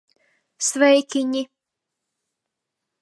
[0.67, 1.43] Sveikiņi!